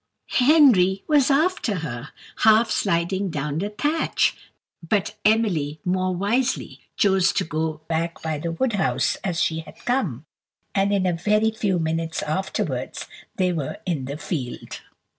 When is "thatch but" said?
3.69-5.13